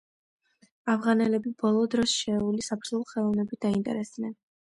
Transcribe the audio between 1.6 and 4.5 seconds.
ბოლო დროს შერეული საბრძოლო ხელოვნებით დაინტერესდნენ.